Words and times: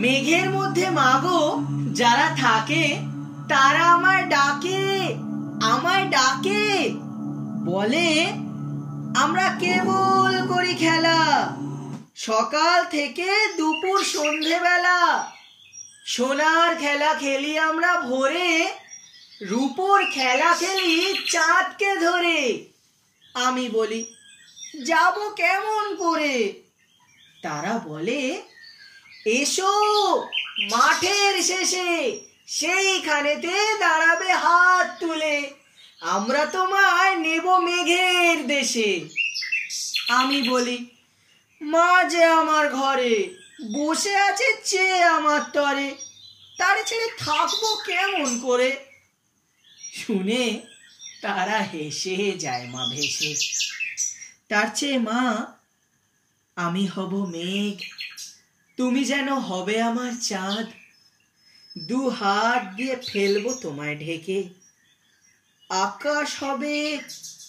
মেঘের 0.00 0.50
মধ্যে 0.50 0.90
মাগো, 0.90 1.64
যারা 1.92 2.36
থাকে, 2.36 2.98
তারা 3.48 3.84
আমায় 3.92 4.26
ডাকে 4.26 5.06
আমায় 5.62 6.04
ডাকে। 6.08 6.90
বলে, 7.64 8.32
আমরা 9.20 9.56
কেবল 9.60 10.54
করি 10.54 10.74
খেলা। 10.74 11.18
সকাল 12.16 12.84
থেকে 12.84 13.28
দুপুর 13.56 14.04
সন্ধেবেলা। 14.04 15.30
সোনার 16.06 16.76
খেলা 16.76 17.14
খেলি 17.14 17.58
আমরা 17.58 18.00
ভোরে, 18.00 18.70
রূপোর 19.42 20.04
খেলা 20.10 20.54
খেলি 20.54 21.14
চাঁদকে 21.32 21.96
ধরে। 21.96 22.64
আমি 23.34 23.68
বলি, 23.68 24.14
যাব 24.86 25.14
কেমন 25.36 25.96
করে? 25.96 26.52
তারা 27.42 27.80
বলে 27.84 28.42
এসো, 29.26 30.20
মাঠের 30.70 31.42
শেষে। 31.42 32.20
সেইখানেতে 32.46 33.78
দাঁড়াবে 33.78 34.32
হাত 34.32 35.00
তুলে। 35.00 35.50
আমরা 36.00 36.46
তোমায় 36.46 37.16
নেব 37.16 37.56
মেঘের 37.56 38.46
দেশে। 38.46 39.08
আমি 40.08 40.48
বলি, 40.48 40.86
মা 41.62 42.04
যে 42.04 42.24
আমার 42.24 42.72
ঘরে, 42.72 43.34
বসে 43.74 44.16
আছে 44.16 44.60
চেয়ে 44.64 45.02
আমার 45.02 45.40
তরে, 45.52 45.94
তার 46.58 46.76
ছেড়ে 46.86 47.08
থাকব 47.18 47.78
কেমন 47.86 48.40
করে? 48.40 48.76
শুনে 49.92 50.60
তারা 51.22 51.58
হেসে 51.58 52.32
যায় 52.38 52.66
মা 52.66 52.86
ভেসে। 52.94 53.34
তার 54.48 54.66
চেয়ে 54.74 54.98
মা, 54.98 55.46
আমি 56.56 56.86
হব 56.86 57.26
মেঘ। 57.26 57.99
তুমি 58.80 59.04
যেন 59.04 59.28
হবে 59.34 59.82
আমার 59.82 60.12
চাঁদ। 60.20 60.66
দু 61.78 62.08
হাত 62.08 62.62
দিয়ে 62.76 62.96
ফেলব 63.08 63.44
তোমায় 63.62 63.96
ঢেকে। 63.96 64.38
আকাশ 65.70 66.42
হবে 66.42 66.98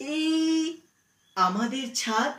এই 0.00 0.80
আমাদের 1.36 1.86
ছাদ। 1.94 2.32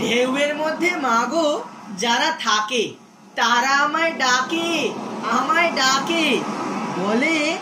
ঢেউয়ের 0.00 0.52
মধ্যে 0.56 0.90
মাগো 0.96 1.48
যারা 1.98 2.30
থাকে। 2.40 3.05
তারা 3.36 3.72
আমায় 3.76 4.12
ডাকে 4.12 4.92
আমায় 5.30 5.70
ডাকে। 5.72 6.40
বলে, 6.98 7.58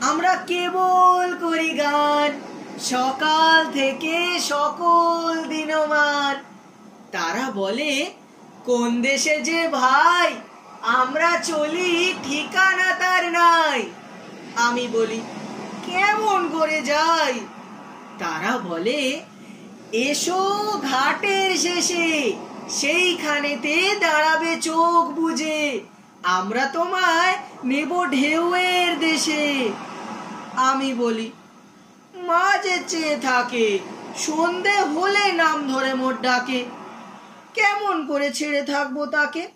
আমরা 0.00 0.34
কেবল 0.34 1.36
করি 1.40 1.68
গান, 1.68 2.40
সকাল 2.80 3.72
থেকে 3.72 4.40
সকল 4.40 5.44
দিনমান। 5.44 6.36
তারা 7.12 7.50
বলে, 7.50 8.10
কোন 8.64 9.02
দেশে 9.02 9.40
যে 9.40 9.68
ভাই, 9.68 10.34
আমরা 10.82 11.40
চলি 11.40 12.14
ঠিকানা 12.24 12.94
তার 12.94 13.32
নাই। 13.32 13.82
আমি 14.56 14.88
বলি, 14.92 15.20
কেমন 15.86 16.48
করে 16.48 16.82
যাই? 16.82 17.40
তারা 18.18 18.58
বলে, 18.58 19.20
এসো 19.92 20.40
ঘাটের 20.90 21.58
শেষে 21.58 22.32
সেইখানেতে 22.68 23.96
দাঁড়াবে 24.00 24.60
চোখ 24.60 25.10
বুঝে 25.10 25.80
আমরা 26.22 26.66
তোমায় 26.66 27.36
নেব 27.64 28.04
ঢেউয়ের 28.04 28.98
দেশে। 28.98 29.70
আমি 30.56 30.94
বলি 30.94 31.32
মা 32.14 32.58
যে 32.62 32.80
চেয়ে 32.88 33.16
থাকে, 33.16 33.78
সন্ধে 34.16 34.80
হলে 34.80 35.32
নাম 35.32 35.68
ধরে 35.68 35.94
মোট 35.94 36.20
ডাকে। 36.20 36.64
কেমন 37.54 38.06
করে 38.06 38.32
ছেড়ে 38.32 38.62
থাকব 38.62 39.06
তাকে? 39.06 39.48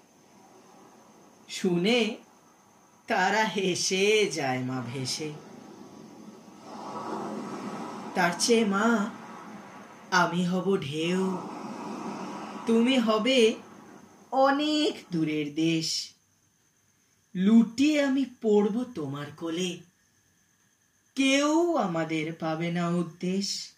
শুনে 1.48 2.16
তারা 3.06 3.44
হেসে 3.44 4.30
যায় 4.32 4.58
মা 4.58 4.82
ভেসে। 4.94 5.32
তার 8.14 8.30
চেয়ে 8.38 8.64
মা, 8.64 9.06
আমি 10.10 10.46
হব 10.46 10.76
ঢেউ। 10.76 11.38
তুমি 12.68 12.98
হবে 12.98 13.54
অনেক 14.30 14.94
দূরের 15.12 15.54
দেশ। 15.54 16.14
লুটিয়ে 17.34 18.02
আমি 18.02 18.24
পড়ব 18.42 18.84
তোমার 18.94 19.26
কোলে। 19.36 19.78
কেউ 21.14 21.76
আমাদের 21.76 22.32
পাবে 22.32 22.70
না 22.70 22.88
উদ্দেশ 22.88 23.72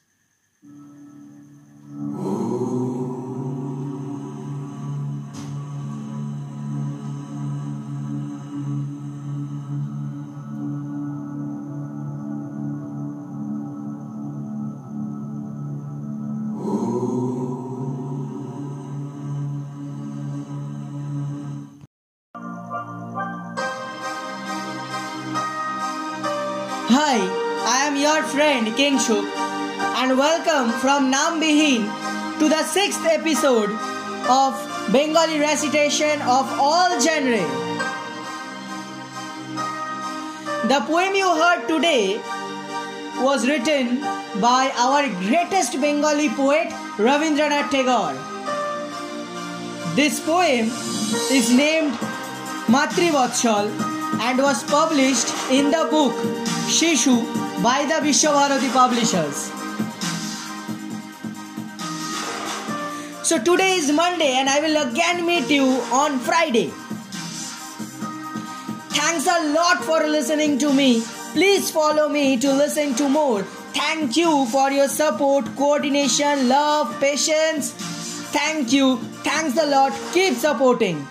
Hi, 27.01 27.17
I 27.67 27.77
am 27.89 27.97
your 27.97 28.23
friend 28.31 28.67
King 28.77 28.99
Shuk 28.99 29.25
and 30.01 30.19
welcome 30.19 30.71
from 30.81 31.11
Nambihin 31.11 31.87
to 32.39 32.47
the 32.47 32.63
sixth 32.63 33.07
episode 33.07 33.71
of 34.29 34.59
Bengali 34.93 35.39
recitation 35.41 36.21
of 36.21 36.51
all 36.65 37.01
genre. 37.01 37.41
The 40.73 40.81
poem 40.91 41.15
you 41.15 41.31
heard 41.43 41.67
today 41.69 42.19
was 43.29 43.49
written 43.49 44.03
by 44.43 44.71
our 44.77 45.09
greatest 45.23 45.81
Bengali 45.81 46.29
poet 46.29 46.69
Ravindranath 47.09 47.71
Tagore. 47.71 48.19
This 49.95 50.21
poem 50.21 50.69
is 51.39 51.51
named 51.51 51.95
Matrivatshal 52.77 54.00
and 54.21 54.39
was 54.39 54.65
published 54.65 55.29
in 55.51 55.71
the 55.71 55.87
book 55.91 56.13
Shishu 56.69 57.17
by 57.63 57.85
the 57.85 57.99
Vishwabharati 58.07 58.73
publishers. 58.73 59.51
So 63.23 63.39
today 63.39 63.75
is 63.75 63.93
Monday 63.93 64.33
and 64.39 64.49
I 64.49 64.61
will 64.61 64.91
again 64.91 65.25
meet 65.25 65.49
you 65.51 65.67
on 65.93 66.19
Friday. 66.19 66.73
Thanks 68.99 69.27
a 69.27 69.53
lot 69.53 69.85
for 69.85 70.01
listening 70.07 70.59
to 70.59 70.73
me. 70.73 71.03
Please 71.33 71.71
follow 71.71 72.09
me 72.09 72.37
to 72.39 72.53
listen 72.53 72.95
to 72.97 73.09
more. 73.09 73.43
Thank 73.73 74.17
you 74.17 74.47
for 74.47 74.71
your 74.73 74.89
support, 74.89 75.45
coordination, 75.57 76.49
love, 76.49 76.99
patience. 77.01 77.73
Thank 78.33 78.73
you. 78.73 78.97
Thanks 79.23 79.57
a 79.59 79.67
lot. 79.67 79.93
Keep 80.13 80.35
supporting. 80.35 81.07